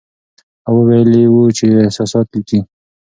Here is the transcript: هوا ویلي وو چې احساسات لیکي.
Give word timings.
هوا 0.67 0.81
ویلي 0.87 1.23
وو 1.31 1.43
چې 1.57 1.65
احساسات 1.85 2.27
لیکي. 2.35 2.59